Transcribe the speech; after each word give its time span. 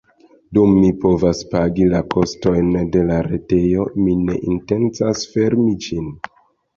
Dum 0.57 0.71
mi 0.75 0.87
povas 1.01 1.41
pagi 1.49 1.83
la 1.91 1.99
kostojn 2.15 2.71
por 2.95 3.05
la 3.09 3.17
retejo 3.27 3.85
mi 4.07 4.15
ne 4.23 4.39
intencas 4.53 5.23
fermi 5.35 5.69
ĝin. 5.89 6.09